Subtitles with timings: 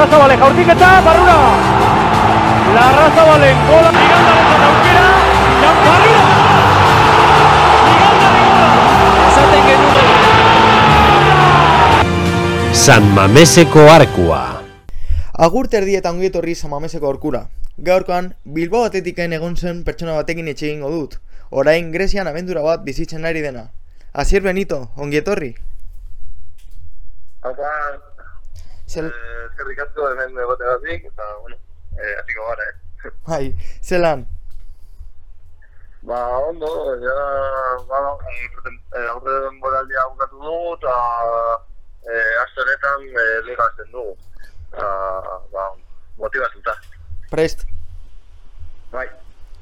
[0.00, 1.32] Larrazabale jaurtiketa, barrura!
[2.74, 5.08] Larrazabalen gola, Migandaren aukera,
[5.60, 6.22] Jan barrura!
[9.26, 10.08] Esaten genuen.
[12.72, 14.40] San Mameseko arkua.
[15.34, 17.42] Agur terdietan ongi etorri San Mameseko orkura.
[17.76, 21.20] Gaurkoan, Bilbao atetiken egon zen pertsona batekin etxe egingo dut.
[21.50, 23.68] Orain Grezian abendura bat bizitzen ari dena.
[24.14, 25.52] Asier Benito, ongi etorri.
[27.44, 27.68] Haupa,
[28.90, 31.56] Zel, eh, eskerrik asko hemen egoteagatik, eta, bueno,
[32.00, 32.76] eh, hasiko gara, eh.
[33.28, 33.46] bai,
[33.82, 34.26] zelan.
[36.02, 36.70] Ba, ondo,
[37.02, 37.16] ja,
[37.88, 37.98] ba,
[38.32, 38.48] eh,
[38.96, 40.94] eh, aurre denboraldia bukatu dugu, eta
[42.08, 44.16] eh, aste honetan eh, liga hasten dugu.
[44.70, 44.88] Eta,
[45.52, 45.66] ba,
[46.16, 46.78] motivatuta.
[47.30, 47.66] Prest,
[48.90, 49.06] Bai,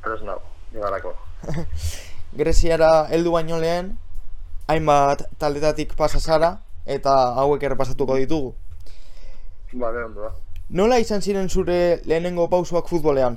[0.00, 1.10] prest nago, ligarako.
[2.38, 3.90] Greziara heldu baino lehen,
[4.70, 6.54] hainbat taldetatik pasa zara,
[6.86, 8.54] eta hauek errepasatuko ditugu.
[9.72, 10.32] Bale, ondo da.
[10.70, 13.36] Nola izan ziren zure lehenengo pausoak futbolean?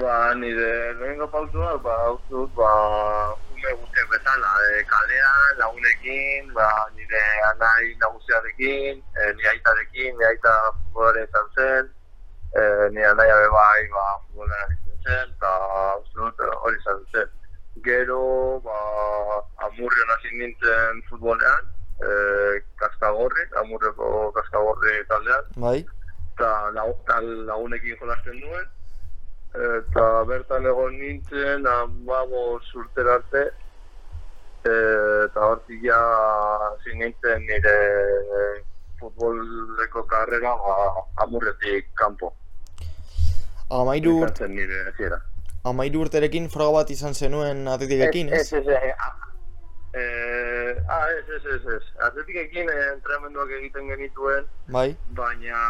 [0.00, 1.96] Ba, nire lehenengo pautua, ba,
[2.28, 2.68] dut, ba,
[3.52, 10.54] ume guztiak bezala, e, kalean, lagunekin, ba, nire anai nagusiarekin, e, nire aitarekin, nire aita
[10.78, 11.92] futbolare izan zen,
[12.52, 12.62] e,
[12.96, 15.52] nire anaia be bai, ba, futbolera izan zen, eta
[16.00, 17.36] uste dut hori izan zen.
[17.84, 18.24] Gero,
[18.64, 18.80] ba,
[19.68, 25.78] amurrion hasi nintzen futbolean, e, kaskagorri, amurreko kaskagorri taldean, Bai?
[26.34, 26.50] eta
[27.06, 28.66] tal lagunekin jolasten nuen,
[29.54, 33.44] eta bertan egon nintzen amabo urtera arte,
[34.64, 34.72] e,
[35.26, 36.00] eta hortik ja
[36.70, 37.76] hasi nintzen nire
[39.00, 40.74] futboleko karrera ba,
[41.26, 42.32] amurretik kanpo.
[43.70, 44.82] Amairu, nire
[45.64, 48.40] amairu urterekin froga bat izan zenuen atetikekin, ez?
[48.52, 49.33] Ez, ez, ez, ah,
[49.94, 51.82] eh, ah, ez, ez, ez, ez.
[52.06, 54.96] Atletikekin eh, entrenamenduak egiten genituen, Bai?
[55.14, 55.60] baina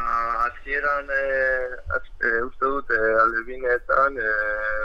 [0.45, 4.85] hasieran eh, az- eh, uste dut eh, aldebineetan eh,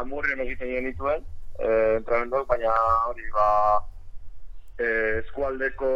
[0.00, 1.22] amurrien egiten genituen
[1.58, 2.74] eh, entrenamenduak, baina
[3.06, 3.48] hori ba
[4.78, 5.88] eh, eskualdeko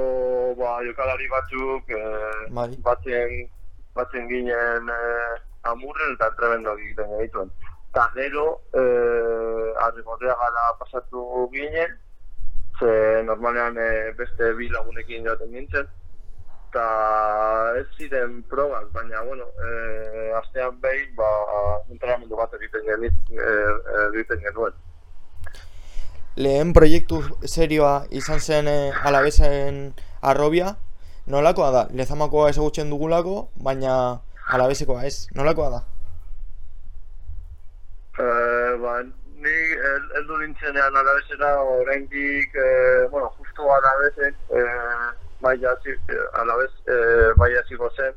[0.59, 2.71] ba, jokalari batzuk eh, Bai.
[2.87, 3.49] batzen,
[3.95, 5.35] batzen ginen eh,
[5.71, 7.51] amurren eta entrenamenduak egiten genituen.
[7.93, 8.47] Eta gero,
[8.79, 11.99] eh, arrimotea gara pasatu ginen,
[12.83, 15.87] ze normalean eh, beste bi lagunekin joaten nintzen,
[16.69, 16.87] eta
[17.79, 21.29] ez ziren probak, baina, bueno, eh, astean behin, ba,
[21.93, 24.75] entrenamendu bat egiten, genit, eh, egiten genuen.
[26.43, 29.83] Lehen proiektu serioa izan zen e, alabezen
[30.25, 30.77] arrobia,
[31.29, 31.83] nolakoa da?
[31.93, 33.97] Lezamakoa ezagutzen dugulako, baina
[34.49, 35.83] alabezekoa ez, nolakoa da?
[38.17, 38.97] Eh, ba,
[39.43, 39.55] ni
[39.91, 45.11] el, eldu nintzenean alabezera oraindik, eh, bueno, justo alabezen, eh,
[45.41, 48.15] maia, zi- eh, alabez, eh, maia zigo zen,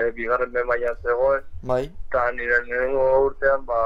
[0.00, 1.84] eh, bigarren be maian zegoen, Bai?
[2.08, 3.80] eta nire lehenengo urtean, ba,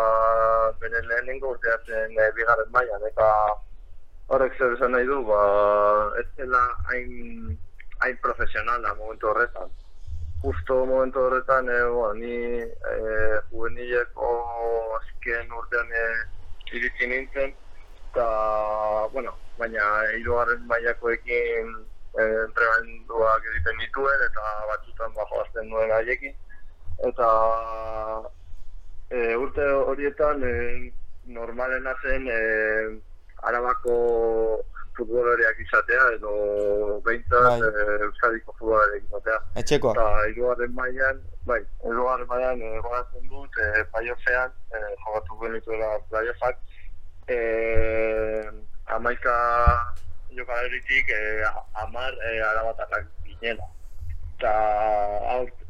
[0.80, 3.30] bere lehenengo urtean zen eh, bigarren mailan, eta
[4.28, 5.40] horrek zer esan nahi du, ba,
[6.20, 7.58] ez zela hain,
[8.00, 9.68] hain profesionala momentu horretan.
[10.42, 14.30] Justo momentu horretan, eh, bueno, ni eh, juvenileko
[15.00, 16.16] azken urtean eh,
[16.78, 17.52] iritsi nintzen,
[18.10, 18.26] eta,
[19.12, 19.84] bueno, baina
[20.18, 21.74] hirugarren mailakoekin
[22.20, 26.34] eh, entrenamenduak egiten nituen, eta batzutan ba, joazten nuen haiekin,
[27.10, 27.28] eta
[29.10, 30.54] e, urte horietan e,
[31.26, 32.40] normalena zen e,
[33.42, 33.96] arabako
[34.96, 36.32] futbolariak izatea edo
[37.06, 37.68] behintzat Bai.
[37.68, 39.38] e, euskadiko futbolariak izatea.
[39.62, 39.92] Etxekoa?
[39.94, 42.72] Eta hirugarren mailan, bai, hirugarren mailan e,
[43.30, 46.60] dut e, playoffean, e, jogatu genituela playoffak,
[47.28, 47.38] e,
[48.98, 49.36] amaika
[50.36, 51.22] jokalaritik e,
[51.86, 53.72] amar e, arabatarrak ginela.
[54.36, 54.52] Eta,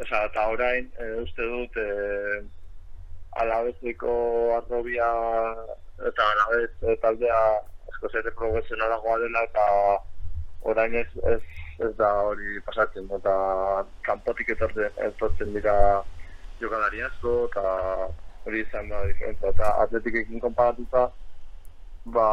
[0.02, 2.42] oza, eta orain, e, uste dut, e,
[3.36, 4.12] alabezeko
[4.56, 5.08] arrobia
[6.08, 7.40] eta alabez taldea
[7.96, 9.64] asko ere profesionalagoa dela eta
[10.68, 11.40] orain ez, ez,
[11.80, 13.34] ez da hori pasatzen eta
[14.02, 16.02] kanpotik etortzen, etortzen dira
[16.60, 17.64] jokalari asko eta
[18.44, 21.08] hori izan da diferentza eta atletikekin konparatuta
[22.16, 22.28] ba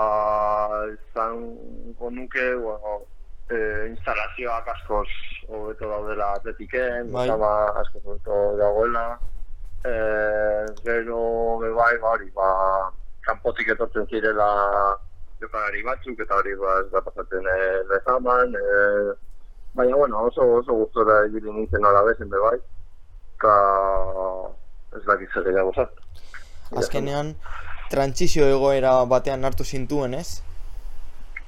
[0.93, 2.99] izango nuke bueno,
[3.49, 3.57] e,
[3.89, 5.07] instalazioak askoz
[5.47, 7.29] hobeto daudela atletiken, Bai.
[7.29, 7.53] bai.
[7.81, 9.07] askoz hobeto dagoela
[9.85, 9.95] e,
[10.83, 11.23] gero
[11.63, 12.51] be bai ba hori ba
[13.23, 14.51] kanpotik etortzen zirela
[15.43, 17.57] jokalari batzuk eta hori ba ez da pasatzen e,
[17.91, 18.67] lezaman e,
[19.75, 22.57] baina bueno oso oso gustora ibili nintzen alabezen be bai
[23.37, 23.53] eta
[24.97, 25.99] ez dakit zer gehiago zat
[26.81, 27.35] Azkenean,
[27.91, 30.41] trantzizio egoera batean hartu zintuen, ez?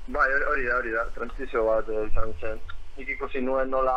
[0.08, 2.60] Bai, hori- da, hori da, transizio bat eh, izan zen.
[2.98, 3.96] Nik ikusi nuen nola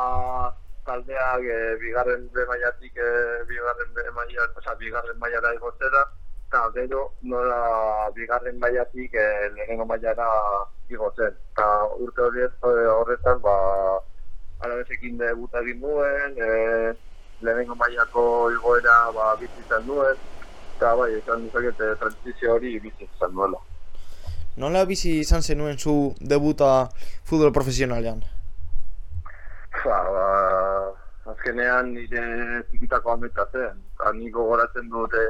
[0.86, 3.10] taldeak e, bigarren B mailatik e,
[3.50, 6.06] bigarren B maila, osea, bigarren mailara igotzera,
[6.48, 10.28] eta gero nola bigarren mailatik e, lehenengo mailara
[10.88, 11.34] igotzen.
[11.52, 11.66] Eta
[12.00, 13.54] urte horiet e, horretan, ba,
[14.64, 16.94] alabezekin debuta egin nuen, e,
[17.44, 18.24] lehenengo mailako
[18.56, 20.16] igoera ba, bizitzen nuen,
[20.76, 23.60] eta bai, esan dizakete transizio hori bizitzen nuela.
[24.56, 26.88] Nola bizi izan zenuen zu debuta
[27.28, 28.24] futbol profesionalean?
[29.84, 30.28] Ba, ba,
[31.28, 32.24] azkenean nire
[32.72, 33.84] zikitako ameta zen.
[33.94, 35.26] Eta nik gogoratzen dut e,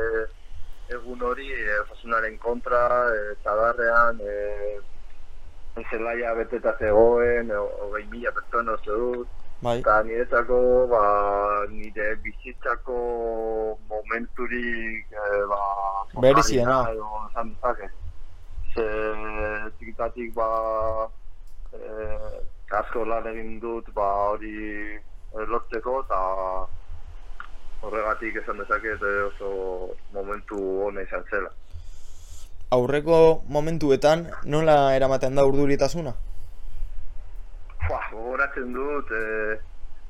[0.88, 2.80] egun hori, e, osasunaren kontra,
[3.12, 4.78] e, txadarrean, e,
[5.90, 9.28] zelaia beteta zegoen, hogei mila pertsona uste dut.
[9.60, 9.78] Bai.
[9.80, 10.58] Eta niretzako,
[10.90, 11.02] ba,
[11.70, 12.98] nire bizitzako
[13.90, 15.62] momenturik, e, ba,
[16.14, 17.90] edo esan dezake.
[18.74, 18.86] Ze
[19.78, 20.48] txikitatik, ba,
[21.74, 21.82] e,
[22.80, 24.98] asko lan egin dut, ba, hori
[25.34, 26.20] lortzeko, eta
[27.82, 29.50] horregatik esan dezaket oso
[30.12, 31.50] momentu hona izan zela.
[32.74, 36.12] Aurreko momentuetan nola eramaten da urduritasuna?
[37.86, 39.56] Fua, gogoratzen dut, e,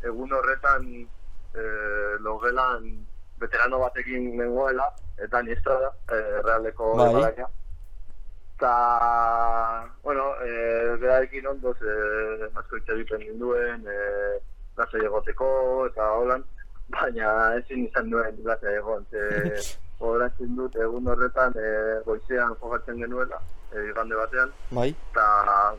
[0.09, 0.89] egun horretan
[1.55, 1.69] e,
[2.25, 2.89] logelan
[3.39, 4.89] veterano batekin nengoela,
[5.23, 7.33] eta niesta da, e, realeko Bai.
[8.59, 8.75] Eta,
[10.03, 10.51] bueno, e,
[10.99, 13.99] berarekin ondoz, e, asko hitz egiten ninduen, e,
[14.81, 15.51] lasai egoteko,
[15.87, 16.43] eta holan,
[16.89, 19.23] baina ezin izan nuen lasai egon, ze
[20.01, 21.69] gogoratzen dut egun horretan e,
[22.07, 23.41] goizean jokatzen genuela,
[23.73, 24.89] e, igande batean, Bai.
[25.11, 25.27] eta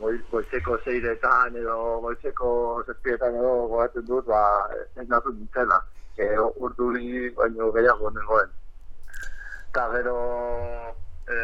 [0.02, 2.50] goi, goizeko zeiretan edo goizeko
[2.86, 4.42] zazpietan edo gogatzen dut, ba,
[5.00, 5.80] ez nazut nintzela,
[6.16, 6.28] e,
[6.66, 8.52] urduri baino gehiago nengoen.
[9.70, 10.18] Eta gero
[11.24, 11.40] e,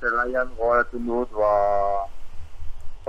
[0.00, 1.52] zelaian gogatzen dut, ba,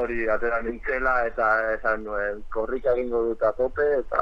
[0.02, 1.48] hori atera nintzela eta
[1.78, 4.22] esan nuen korrika egingo dut a tope eta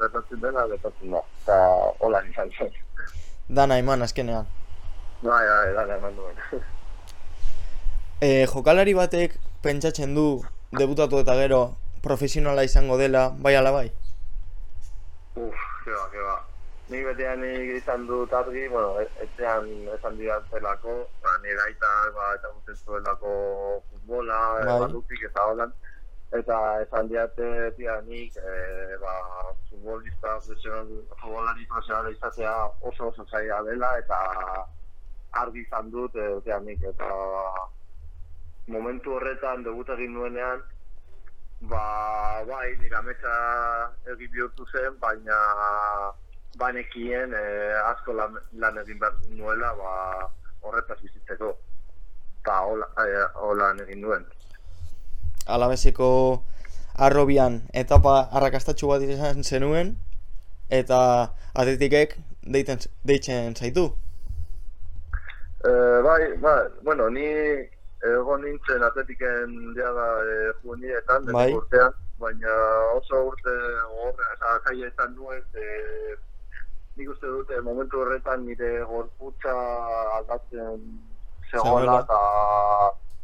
[0.00, 1.22] gertatzen dena gertatzen da.
[1.42, 1.58] Eta
[2.00, 2.74] hola izan zen.
[3.48, 4.46] Dana eman azkenean.
[5.22, 6.44] Bai, bai, dara eman duen.
[8.20, 10.24] E, jokalari batek pentsatzen du
[10.76, 11.60] debutatu eta gero
[12.04, 13.86] profesionala izango dela, bai ala bai?
[15.40, 16.34] Uf, ke ba, ke ba.
[16.92, 17.44] Nik betean
[17.78, 23.32] izan dut argi, bueno, e- etxean esan didatzelako, ba, nire aita, ba, eta guten zuelako
[23.88, 24.78] futbola, bai.
[24.84, 25.72] badupik eta holan,
[26.38, 29.14] eta esan diate tia nik, e, ba,
[29.68, 34.18] futbolista, futbolari profesionala izatea oso oso zaila dela, eta
[35.42, 37.10] argi izan dut, e, tia nik, eta
[38.70, 40.62] momentu horretan debut egin nuenean,
[41.60, 43.32] ba, bai, nire ametsa
[44.14, 45.38] egi bihurtu zen, baina
[46.58, 49.92] banekien eh, asko lan, lan egin behar nuela, ba,
[50.62, 51.54] horretaz bizitzeko.
[52.40, 54.24] Eta hola, eh, hola egin nuen.
[55.46, 56.10] Alabezeko
[56.98, 59.96] arrobian etapa arrakastatxu bat izan zenuen
[60.70, 61.00] eta
[61.54, 63.90] atletikek deiten, deitzen zaitu.
[65.64, 67.26] Eh, bai, bai, bueno, ni
[68.00, 71.50] egon nintzen atletiken diaga eh, juvenietan, Bai.
[71.52, 72.54] urtean, baina
[72.96, 73.56] oso urte
[74.64, 76.16] zaila izan nuen, e,
[76.96, 79.54] nik uste dute momentu horretan nire gorputza
[80.18, 80.80] aldatzen
[81.50, 82.18] zegoela eta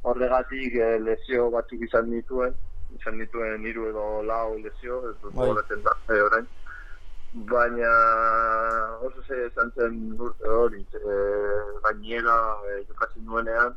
[0.06, 2.54] horregatik eh, lesio batzuk izan nituen,
[2.98, 5.48] izan nituen hiru edo lau lesio, ez dut Bai.
[5.48, 6.46] gogoratzen da, e, orain.
[7.50, 7.90] Baina
[9.06, 9.96] oso ze izan zen
[10.26, 11.16] urte hori, e,
[11.86, 12.36] gainera
[12.70, 13.74] e, jokatzen nuenean,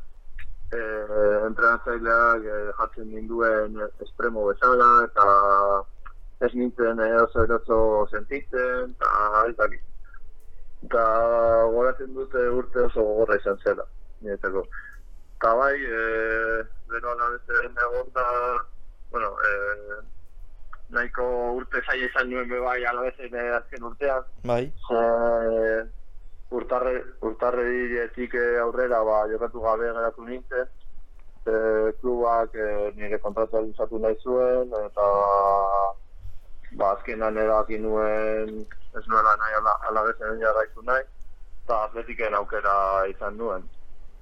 [0.72, 0.82] e,
[1.48, 5.28] entrenatzaileak e, jartzen ninduen espremo bezala, eta
[6.46, 7.80] ez nintzen e, oso eroso
[8.14, 9.86] sentitzen, eta ez dakit.
[10.88, 11.08] Eta
[11.74, 13.90] goratzen dute urte oso gogorra izan zela,
[14.22, 14.64] niretzako.
[15.40, 18.24] Eta bai, e, gero alabezen egon da,
[19.10, 19.52] bueno, e,
[20.92, 24.66] nahiko urte zaila izan nuen be bai alabezen e, azken urtean, Bai.
[24.90, 25.00] Ze
[26.60, 26.94] urtarre,
[27.24, 30.68] urtarretik aurrera ba, jokatu gabe geratu nintzen.
[31.48, 31.56] E,
[32.02, 35.10] klubak e, nire kontratua luzatu nahi zuen, eta
[36.76, 38.56] ba, azkenan erabaki nuen
[38.92, 41.08] ez nuela nahi ala, alabezen jarraitu nahi,
[41.64, 42.80] eta atletiken aukera
[43.16, 43.70] izan nuen.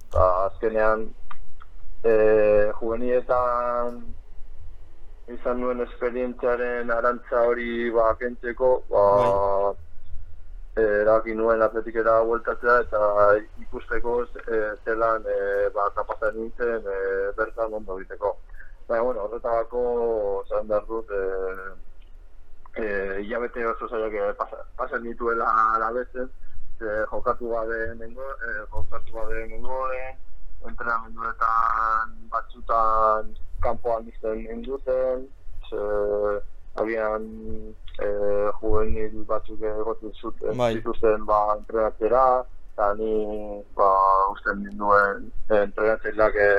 [0.08, 1.02] Eta azkenean
[2.02, 2.12] e,
[2.78, 3.98] juvenietan
[5.34, 9.02] izan nuen esperientziaren arantza hori ba, kentzeko, ba,
[10.80, 13.02] erabaki nuen atletikera bueltatzea eta
[13.66, 15.38] ikusteko e, zelan e,
[15.76, 16.98] ba, kapazan nintzen e,
[17.36, 18.32] bertan ondo egiteko.
[18.88, 19.84] Baina, bueno, horretarako
[20.46, 22.86] esan behar dut, e, e,
[23.26, 26.32] hilabete oso zaiak e, pasa, pasan nituela alabezen,
[26.80, 30.14] e, jokatu gabe nengo, e, jokatu gabe nengoen,
[30.66, 35.26] entrenamenduetan batzutan kanpoan izten ninduten,
[35.68, 35.82] ze,
[36.78, 37.24] agian
[37.98, 38.08] e,
[38.60, 40.74] juvenil batzuk egoten zuten Bai.
[40.78, 42.26] zituzten ba, entrenatzera,
[42.72, 43.14] eta ni
[43.76, 43.90] ba,
[44.34, 46.50] usten ninduen e, entrenatzeileak e,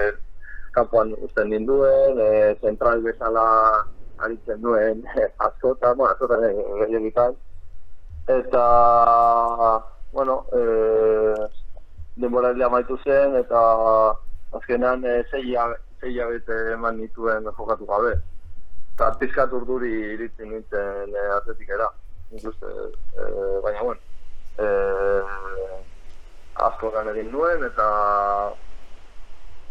[0.75, 3.45] kanpoan usten ninduen, e, zentral bezala
[4.25, 6.51] aritzen duen e, askotan, bueno, askotan e,
[6.83, 7.38] gehiegitan.
[8.29, 8.65] Eta,
[10.12, 10.62] bueno, e,
[12.16, 13.62] denboraldia amaitu zen, eta
[14.58, 15.44] azkenean e, zei
[16.04, 18.16] hilabete eman nituen jokatu gabe.
[18.94, 21.89] Eta pizkat urduri iritzen nintzen e, atletikera.
[22.32, 22.72] Nik uste,
[23.18, 23.28] e,
[23.63, 24.00] baina, bueno,
[24.58, 24.68] e,
[26.68, 27.88] asko lan egin nuen, eta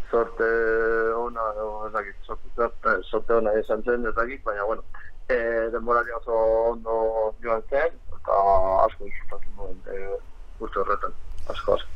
[0.09, 0.47] sorte
[1.13, 4.83] ona, edo ez dakit, sorte, sorte, ona izan zen, ez dakit, baina, bueno,
[5.29, 5.37] e,
[5.75, 6.39] denboraldia oso
[6.71, 6.95] ondo
[7.43, 8.39] joan zen, eta
[8.87, 10.17] asko disfrutatu nuen e,
[10.59, 11.13] urte horretan,
[11.49, 11.89] asko, asko.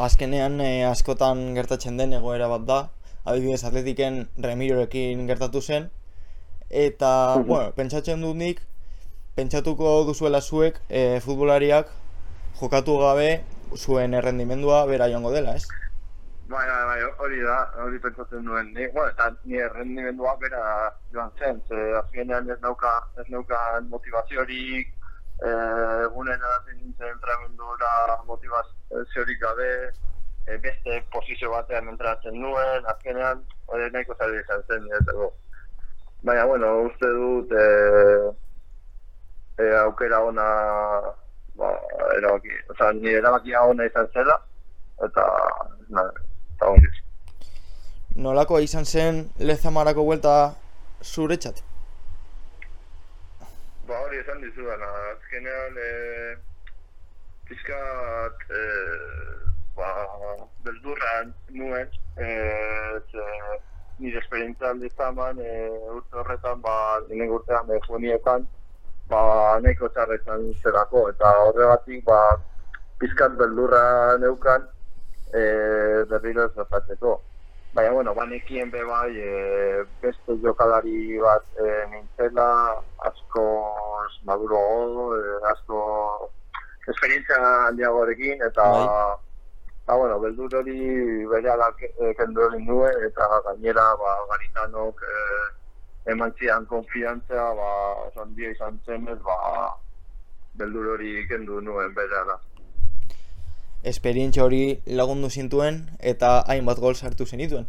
[0.00, 2.78] Azkenean eh, askotan gertatzen den egoera bat da,
[3.24, 5.90] adibidez atletiken Remirorekin gertatu zen,
[6.70, 7.46] eta, Mhm.
[7.46, 8.60] bueno, pentsatzen dut nik,
[9.36, 11.88] pentsatuko duzuela zuek eh, futbolariak
[12.60, 13.44] jokatu gabe
[13.76, 15.66] zuen errendimendua bera joango dela, ez?
[16.50, 18.72] Bai, bai, bai, hori da, hori pentsatzen nuen.
[18.74, 24.88] Ni, bueno, eta ni errendimendua bera joan zen, ze azkenean ez nauka, ez naukan motivaziorik,
[25.40, 29.70] egunen edaten nintzen entrenamendura motivaziorik gabe,
[30.46, 35.30] eh, beste posizio batean entratzen nuen, azkenean hori nahiko zaila izan zen, niretzako.
[36.22, 38.28] Baina, bueno, uste dut eh,
[39.64, 40.46] eh, aukera ona
[41.56, 41.70] ba,
[42.18, 44.36] erabaki, oza, nire erabakia ona izan zela,
[45.08, 45.26] eta,
[45.88, 46.04] na,
[46.56, 46.92] eta ongi.
[48.20, 50.36] Nolako izan zen lezamarako buelta
[51.02, 51.62] zuretzat?
[53.90, 55.86] Ba hori esan dizudana, azkenean e,
[57.48, 58.60] pizkat e,
[59.74, 59.88] ba,
[60.62, 61.14] beldurra
[61.56, 62.28] nuen, e,
[63.10, 63.24] ze,
[63.98, 65.54] nire esperientzia aldizaman, e,
[65.96, 66.76] urte horretan, ba,
[67.08, 68.46] nire urtean, juenietan,
[69.10, 69.22] ba,
[69.64, 72.20] nahiko txarretan zelako, eta horregatik, ba,
[73.02, 73.82] pizkat beldurra
[74.22, 74.70] neukan,
[75.34, 75.42] e,
[76.14, 76.54] berriro ez.
[77.72, 82.46] Baina, bueno, banekien be bai, e, beste jokalari bat e, nintzela,
[83.06, 83.44] asko
[84.26, 85.20] maduro, e,
[85.52, 85.78] asko
[86.90, 88.88] esperientzia handiagorekin, eta, Bai.
[89.86, 90.80] ba, bueno, beldur hori
[91.30, 91.54] bere
[92.18, 95.14] kendu egin nuen, eta gainera, ba, garitanok e,
[96.10, 97.70] eman zian konfiantzia, ba,
[98.08, 99.38] oso handia izan zenez, ba,
[100.58, 102.26] beldur hori kendu nuen bere
[103.82, 105.78] Esperientzia hori lagundu zintuen
[106.12, 107.66] eta hainbat gol sartu zenituen.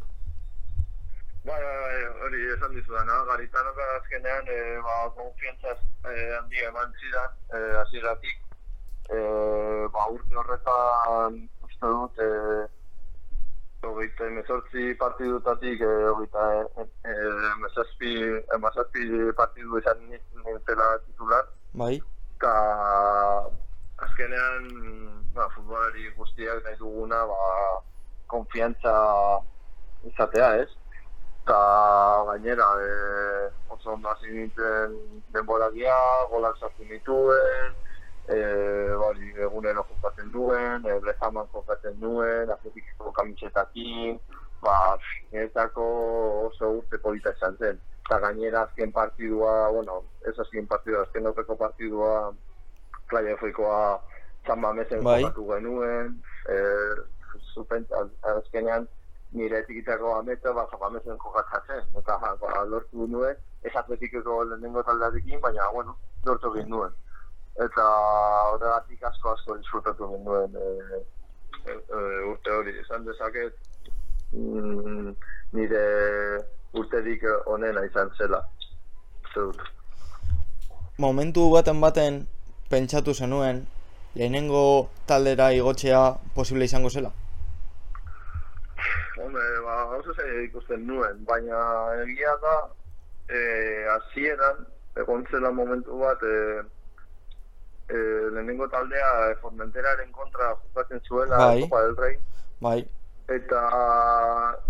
[1.46, 7.32] Bai, bai, bai, hori esan dizudana, garitanok azkenean e, ba, konfiantzaz e, handia eman zidan,
[7.56, 8.38] e, hasieratik
[9.10, 9.22] e,
[9.96, 12.30] ba, urte horretan uste dut e,
[13.88, 17.16] hogeita emezortzi partidutatik e, hogeita e, e,
[17.56, 18.14] emezazpi,
[18.60, 19.08] emezazpi
[19.40, 21.96] partidu izan nintzela titular, Bai?
[22.36, 22.54] eta
[24.06, 24.68] azkenean
[25.36, 27.40] ba, futbolari guztiak nahi duguna ba,
[28.28, 28.94] konfiantza
[30.10, 30.70] izatea, ez?
[31.44, 31.60] Eta
[32.30, 32.90] gainera e,
[33.74, 34.98] oso ondo hasi nintzen
[35.34, 35.96] denboragia,
[36.30, 37.74] golak sartu nituen,
[38.30, 38.38] e,
[39.02, 44.20] bari, egunero jokatzen duen, e, Brezaman jokatzen duen, atletikiko kamisetakin,
[44.62, 44.78] ba,
[45.32, 45.88] niretzako
[46.52, 47.82] oso urte polita izan zen.
[48.06, 52.16] Eta gainera azken partidua, bueno, ez azken partidua, azken aurreko partidua,
[53.12, 54.00] Playa Foikoa
[54.48, 55.24] San Mamesen Bai.
[55.36, 56.16] genuen,
[56.48, 56.56] e,
[57.54, 58.88] zupen, az- azkenean
[59.32, 65.42] nire tikitako ameta, ba, San Mamesen jokatzen, eta ba, lortu nuen, ez atletikeko lehenengo taldearekin,
[65.42, 66.92] baina, bueno, lortu egin nuen.
[67.60, 67.86] Eta
[68.54, 70.68] horregatik asko asko disfrutatu nuen e,
[71.68, 72.00] e, e,
[72.32, 73.54] urte hori, esan dezaket,
[74.32, 75.14] mm,
[75.54, 75.84] nire
[76.74, 78.40] urterik onena izan zela.
[79.36, 79.60] Dut.
[80.98, 82.28] Momentu baten baten
[82.72, 83.66] pentsatu zenuen
[84.16, 86.02] lehenengo taldera igotzea
[86.36, 87.12] posible izango zela.
[89.18, 91.58] Hombre, ba, oso zaila ikusten nuen, baina
[92.04, 92.56] egia da,
[93.30, 94.66] eh, hasieran
[95.04, 96.64] egon zela momentu bat, eh,
[97.90, 101.62] eh, lehenengo taldea eh, Formenteraren kontra jokatzen zuela Bai.
[101.62, 102.18] Copa del Rey,
[102.60, 102.80] Bai?
[103.32, 103.62] eta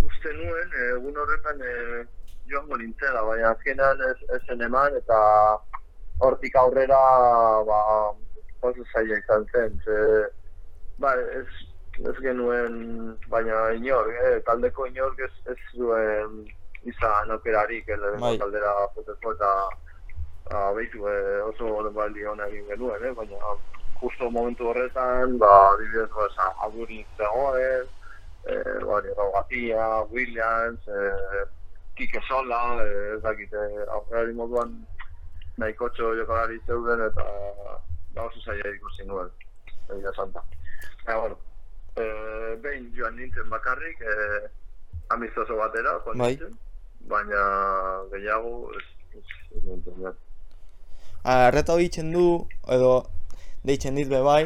[0.06, 2.04] uste nuen, egun horretan eh,
[2.50, 5.20] joango nintzela, baina azkenean ez, eman, eta
[6.22, 7.02] hortik aurrera,
[7.68, 7.80] ba,
[8.62, 9.98] oso zaila izan zen, ze,
[11.02, 11.48] ba, ez,
[12.06, 12.76] ez genuen,
[13.32, 16.44] baina inor, eh, taldeko inork ez, ez zuen
[16.90, 18.38] izan aukerarik, eh, lehenengo Bai.
[18.42, 19.52] taldera joteko, eta
[20.52, 23.56] ba, behitu, eh, oso denbaldi hona egin genuen, eh, baina
[24.02, 27.90] justo momentu horretan, ba, adibidez, ba, sa- agurik zegoen,
[28.50, 31.46] eh, bari, Gatia, Williams, eh,
[31.98, 34.72] Kike Sola, eh, ez dakit, eh, aurrelari moduan
[35.62, 37.26] nahiko txo jokalari zeuden eta
[38.16, 39.30] ba oso zaila ikusi nuen,
[39.96, 40.44] egia santa.
[41.06, 41.38] Baina, bueno,
[41.96, 42.06] e,
[42.64, 44.16] behin joan nintzen bakarrik, e,
[45.16, 46.32] amistoso batera, joan Bai.
[46.34, 46.58] nintzen,
[47.12, 47.44] baina
[48.12, 48.88] gehiago ez,
[49.20, 49.26] ez,
[49.58, 50.12] ez nintzen.
[51.36, 52.26] Arreta ditzen du,
[52.76, 52.92] edo
[53.68, 54.44] deitzen dit bai,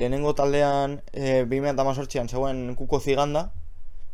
[0.00, 3.50] lehenengo taldean e, 2018an zegoen kuko ziganda,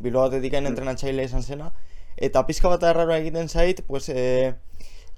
[0.03, 1.71] Bilbao Atletiken entrenatzaile izan zena,
[2.17, 4.55] eta pizka bat erraroa egiten zait, pues, e,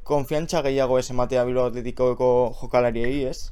[0.04, 2.30] konfiantza gehiago ez ematea Bilbao Atletikoko
[2.60, 3.50] jokalariei, ez?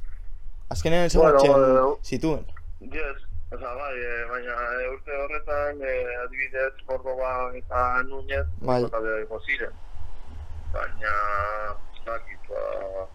[0.72, 2.44] Azkenean Bueno, ezagutzen eh, zituen.
[2.80, 5.94] Yes, oza, bai, e, baina e, urte horretan, e,
[6.24, 8.82] adibidez, Cordoba eta Núñez, Bai.
[8.84, 9.40] bai.
[9.46, 9.72] ziren.
[10.72, 11.12] Baina,
[12.04, 13.06] zakit, ba,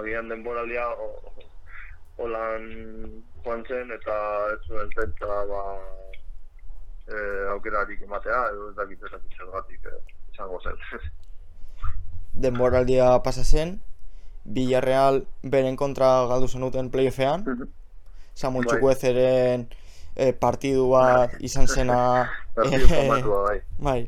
[0.00, 1.32] agian denboraldia o-
[2.18, 2.66] holan
[3.44, 4.16] joan zen eta
[4.54, 5.62] ez zuen zentza, ba,
[7.06, 7.16] e,
[7.54, 9.96] aukerarik ematea, edo ez dakit ez dakit zergatik e,
[10.34, 10.76] izango zen.
[12.38, 13.80] Denboraldia pasa zen,
[14.44, 17.44] Villarreal beren kontra galdu zenuten playoffean,
[18.34, 18.74] Samuel Bai.
[18.74, 19.66] Chukwuezeren
[20.14, 21.98] e, partidu bat izan zena
[22.94, 23.58] famatua, bai.
[23.78, 24.00] bai.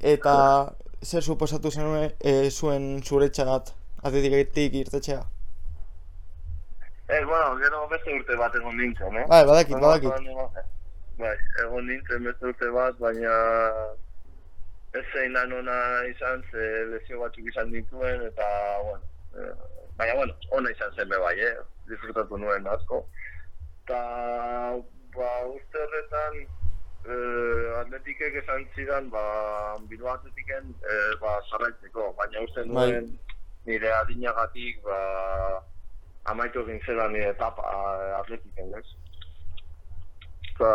[0.00, 0.36] Eta
[1.02, 5.22] zer suposatu zenuen e, zuen zuretzat atletiketik irtetxea?
[7.10, 9.24] Ez, bueno, gero beste urte bat egon nintzen, eh?
[9.28, 10.60] Bai, badakit, badakit.
[11.18, 13.34] Bai, egon nintzen beste urte bat, baina
[14.92, 15.76] ez zein lan ona
[16.10, 18.46] izan, ze lesio batzuk izan dituen, eta,
[18.82, 19.02] bueno,
[19.38, 19.52] eh,
[19.98, 21.56] baina, bueno, ona izan zen bai, eh?
[21.90, 23.04] Disfrutatu nuen asko.
[23.84, 24.00] Eta,
[25.16, 26.40] ba, uste horretan,
[27.06, 29.22] eh, atletikek esan zidan, ba,
[29.90, 32.90] Bilbao atletiken, eh, ba, sarraitzeko, baina uste Bai.
[32.90, 33.12] nuen
[33.66, 34.98] nire adinagatik, ba,
[36.32, 38.86] amaitu egin zela nire etapa eh, atletiken, ez?
[40.50, 40.74] Eta,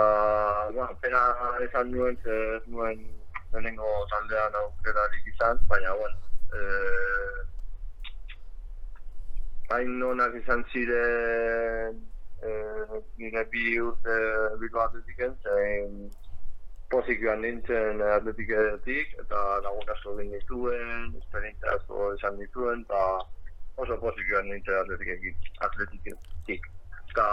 [0.71, 1.21] bueno, pena
[1.67, 3.03] esan nuen, ez nuen
[3.55, 6.17] lehenengo taldean aukerarik izan, baina, bueno,
[6.59, 7.39] eh,
[9.71, 12.01] hain onak izan ziren
[12.43, 14.17] eh, nire bi urte
[14.59, 16.11] Bilbao atletiken, zein
[16.91, 23.01] pozik joan nintzen atletiketik, eta lagun asko egin dituen, esperientzia asko izan dituen, eta
[23.85, 25.49] oso pozik joan nintzen atletiketik.
[25.69, 26.67] atletiketik.
[27.09, 27.29] Eta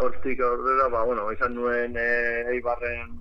[0.00, 2.08] hortik aurrera, ba, bueno, izan nuen e,
[2.54, 3.18] Eibarren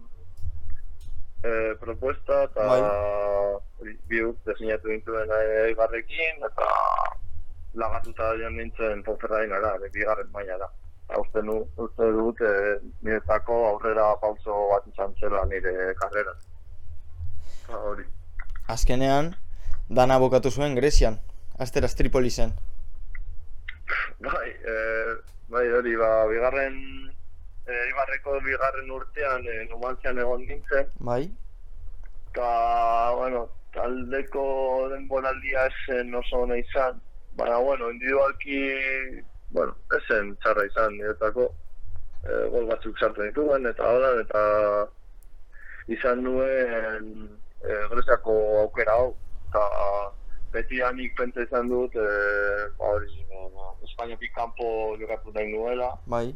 [1.44, 3.94] e, propuesta, eta Bai.
[4.10, 5.32] bi urte sinatu nintuen
[5.66, 6.68] Eibarrekin, eta
[7.80, 10.70] lagatuta joan nintzen Ponferradinara, bigarren mailara.
[11.08, 12.54] Eta uste, nu, uste dut e,
[13.06, 16.36] niretako aurrera pauso bat izan zela nire karrera.
[17.64, 18.06] Eta hori.
[18.70, 19.34] Azkenean,
[19.90, 21.18] dana bokatu zuen Grezian,
[21.58, 22.54] Asteraz Tripolisen.
[24.22, 24.76] Bai, e,
[25.50, 26.78] bai hori, ba, bigarren,
[27.70, 31.24] e, Ibarreko bigarren urtean e, Numantzian egon nintzen, Bai?
[32.32, 34.44] eta, bueno, taldeko
[34.94, 37.02] denboraldia esen oso ona izan,
[37.38, 38.60] baina, bueno, individualki,
[39.52, 41.50] bueno, esen txarra izan niretako,
[42.24, 44.44] e, gol batzuk sartu dituen, eta hola, eta
[45.90, 47.10] izan nuen
[47.64, 49.16] e, Greziako aukera hau,
[49.50, 49.66] eta
[50.54, 52.10] beti nik pentsa izan dut, e,
[52.78, 56.28] ba, hori, ba, Espainiatik kanpo jokatu nahi nuela, Bai?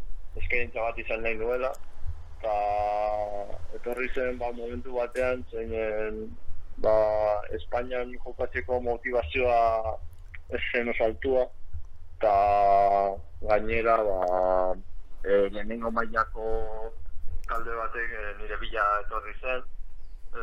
[0.42, 1.72] Eskaintza bat izan nahi nuela,
[2.40, 2.54] eta
[3.78, 6.24] etorri zen ba, momentu batean zeinen
[6.84, 6.96] ba,
[7.58, 9.60] Espainian jokatzeko motivazioa
[10.72, 11.46] zen oso altua,
[12.18, 12.34] eta
[13.50, 14.20] gainera ba,
[15.24, 16.48] e, lehenengo mailako
[17.48, 19.64] talde batek e, nire bila etorri zen,
[20.34, 20.42] e,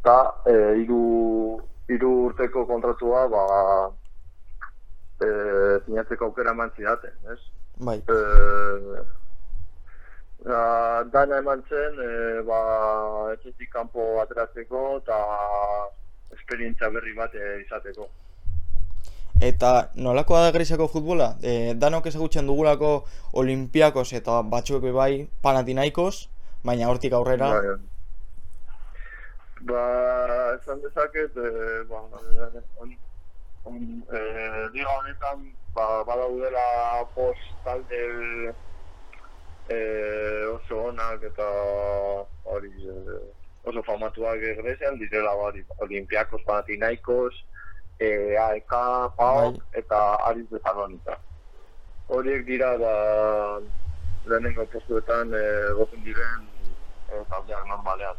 [0.00, 1.02] eta e, hiru
[1.92, 3.42] hiru urteko kontratua ba,
[5.20, 5.28] e,
[6.20, 7.40] aukera eman zidaten, ez?
[7.82, 7.98] Bai.
[7.98, 9.02] Eh,
[10.44, 12.58] ba, dana eman zen, e, ba,
[13.34, 15.18] etxetik kanpo ateratzeko eta
[16.36, 18.08] esperientzia berri bat eh, izateko.
[19.42, 21.32] Eta nolakoa da Greziako futbola?
[21.42, 22.92] E, danok ezagutzen dugulako
[23.42, 26.28] Olimpiakos eta batzuek bai Panathinaikos,
[26.62, 27.78] baina hortik aurrera, Bai.
[29.62, 29.82] Ba,
[30.54, 32.06] esan dezaket, e, ba,
[33.64, 34.18] on, e,
[34.72, 38.02] liga honetan, ba, badaudela post talde
[39.68, 39.78] e,
[40.54, 41.48] oso onak eta
[42.44, 42.96] hori e,
[43.64, 47.34] oso famatuak Grezian, direla hori, Olimpiakos, Panathinaikos,
[47.98, 48.74] e, AEK,
[49.16, 49.60] PAOK Bai.
[49.72, 51.18] eta Aris de Salonika.
[52.08, 52.94] Horiek dira, ba,
[54.26, 55.44] lehenengo postuetan e,
[55.78, 56.48] goten diren
[57.10, 58.18] e, taldeak normalean.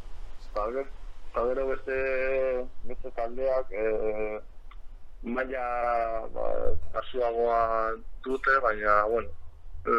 [0.54, 2.00] Eta gero beste,
[2.88, 3.86] beste taldeak e,
[5.24, 6.46] maila ba,
[6.94, 9.30] kasuagoa dute, baina, bueno,
[9.88, 9.94] e,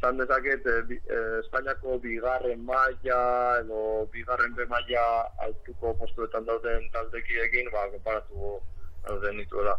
[0.00, 3.20] zan dezaket e, bi, e, Espainiako bigarren maila
[3.60, 5.04] edo bigarren be maila
[5.46, 8.60] altuko postuetan dauden taldekiekin ba, konparatu
[9.08, 9.78] dauden nituela.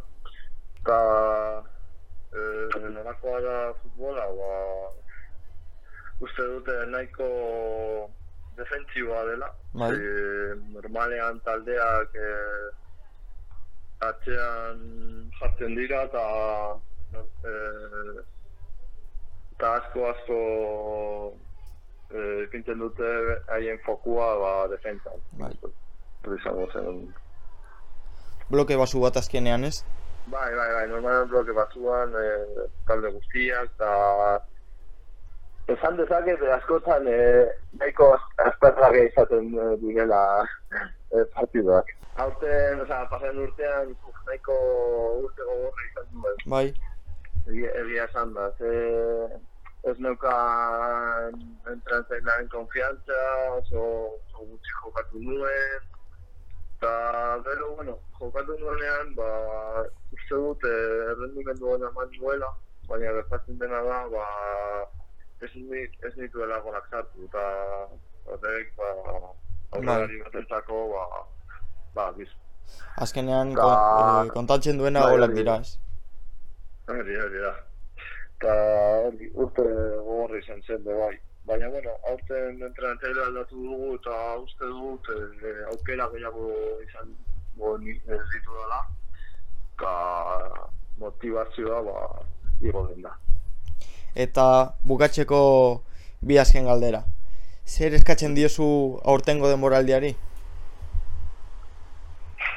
[0.82, 1.00] Eta
[2.34, 2.42] e,
[2.90, 4.52] norakoa da futbola, ba,
[6.26, 7.30] uste dute nahiko
[8.58, 9.54] defentsiboa dela.
[9.74, 9.94] Bai.
[9.94, 12.30] E, normalean taldeak e,
[14.02, 14.82] atzean
[15.40, 16.26] jartzen dira eta
[17.14, 17.54] e,
[19.56, 20.40] eta asko asko
[22.10, 23.12] e, ipintzen dute
[23.56, 25.26] haien fokua ba, defentsan.
[25.40, 25.54] Bai.
[26.38, 27.02] Izango zen.
[28.52, 29.82] Bloke basu bat azkenean ez?
[30.30, 32.26] Bai, bai, bai, normalen bloke batzuan e,
[32.88, 33.92] talde guztiak eta
[35.74, 37.18] esan dezaket e, askotan e,
[37.80, 38.12] nahiko
[38.46, 40.22] asperrak izaten e, direla
[40.70, 41.90] e, partiduak.
[42.22, 42.81] Aurten,
[43.12, 43.96] oza, pasen urtean
[44.26, 44.56] nahiko
[45.24, 46.38] urte gogorra izan duen.
[46.46, 46.74] Bai.
[47.48, 48.72] Egia, esan da, ze
[49.84, 53.22] ez neukan entrantzailearen konfiantza,
[53.58, 53.82] oso,
[54.16, 55.88] oso gutxi jokatu nuen,
[56.78, 56.92] eta
[57.48, 59.30] gero, bueno, jokatu nuenean, ba,
[60.14, 62.52] uste dut, eh, errendimendu hona eman nuela,
[62.88, 64.28] baina gertatzen dena da, ba,
[65.42, 67.48] ez, ni, ez nituela golak sartu, eta
[68.30, 68.94] horrek, ba,
[69.72, 71.26] aurrelari batentzako, ba,
[71.98, 72.30] ba, biz,
[72.98, 75.38] Azkenean Ka- kon- eh, kontatzen duena Bai, golak hori.
[75.40, 75.78] dira ez?
[76.88, 77.54] Hori, hori da.
[78.38, 78.54] Eta
[79.08, 81.18] hori, urte gogorra izan zen be bai.
[81.46, 86.50] Baina, bueno, aurten entrenatzailea aldatu dugu eta uste dut e, aukera gehiago
[86.88, 87.16] izan
[87.62, 88.82] ez ditu dela.
[89.74, 89.94] Eta
[90.98, 92.26] motivazioa, ba,
[92.62, 93.16] igo den da.
[94.16, 94.46] Eta
[94.86, 95.82] bukatzeko
[96.22, 97.04] bi azken galdera.
[97.66, 100.16] Zer eskatzen diozu aurtengo denboraldiari?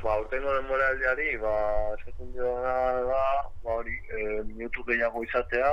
[0.05, 1.51] Ba, urtengo denboraldiari, ba,
[1.97, 2.75] esaten dio da,
[3.09, 3.21] ba,
[3.73, 5.71] hori, e, minutu gehiago izatea,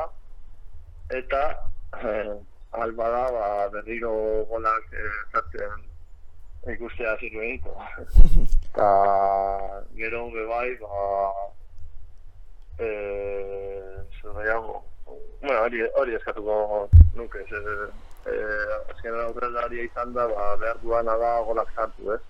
[1.19, 1.41] eta,
[1.99, 2.13] e,
[2.83, 4.13] alba da, ba, berriro
[4.47, 5.83] golak e, zartzen
[6.75, 7.75] ikustea zirbenito.
[8.71, 8.87] Eta,
[9.99, 11.03] gero, be bai, ba,
[12.79, 12.89] e,
[14.15, 14.79] zer gehiago,
[15.41, 16.87] bueno, hori, hori eskatuko
[17.19, 17.59] nuke, ze,
[18.31, 18.39] e,
[18.93, 22.23] azkenean aurrelaria izan da, ba, behar duana da golak sartu, ez?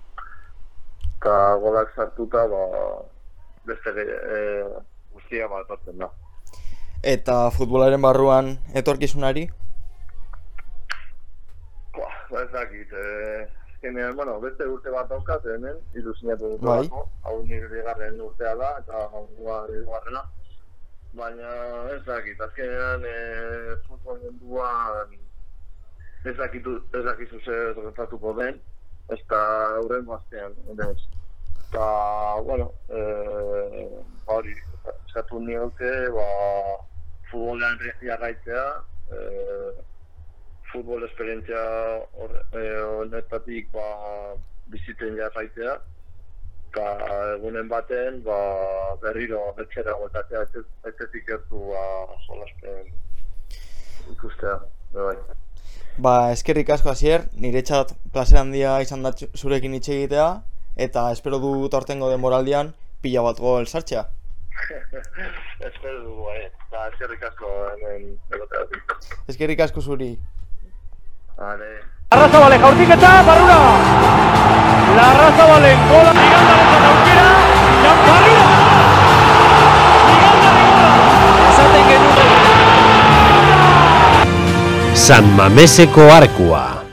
[1.21, 2.60] Eta golak sartuta ba,
[3.69, 4.38] beste e,
[5.13, 6.07] guztia bat etortzen da.
[7.05, 9.45] Eta futbolaren barruan etorkizunari?
[11.93, 16.89] Ba ez dakit, e, azkenean, bueno, beste urte bat daukat hemen, hiru sinatu dut Bai.
[16.89, 20.25] hau nire bigarren urtea da, eta hau hirugarrena.
[21.13, 21.53] Baina
[21.93, 23.17] ez dakit, azkenean e,
[23.86, 25.17] futbol munduan
[26.25, 28.62] ez dakitu, ez dakizu zer gertatuko den,
[29.12, 29.41] ez da
[29.78, 30.54] aurrengo astean,
[30.88, 31.02] ez.
[31.67, 31.86] Eta,
[32.47, 33.02] bueno, e,
[34.26, 34.56] hori,
[35.08, 36.26] eskatu nioke, ba,
[37.32, 38.65] futbolean jarraitzea,
[39.12, 39.19] e,
[40.71, 41.62] futbol esperientzia
[42.19, 42.65] hor- e,
[43.04, 43.88] honetatik ba,
[44.71, 45.78] bizitzen jarraitzea,
[46.71, 46.88] eta
[47.36, 48.39] egunen baten ba,
[49.04, 51.84] berriro etxera gueltatzea, etxe- etxetik gertu ba,
[52.28, 52.91] jolaspen
[54.15, 54.56] ikustea,
[54.95, 55.15] bai.
[55.97, 60.27] Ba, eskerrik asko hasier, niretzat plazer handia izan da zurekin hitz egitea
[60.86, 64.06] eta espero dut aurtengo denboraldian pila bat gol sartzea.
[65.67, 66.39] Espero dugu, bai.
[66.45, 68.08] Eta eskerrik asko hemen.
[69.30, 70.12] Eskerrik asko zuri.
[71.38, 71.71] Vale.
[72.12, 73.58] Larrazabale jaurtiketa, barrura!
[74.97, 77.11] Larrazabalen gola, Migandaren
[85.12, 86.90] San Mameseko Arkua.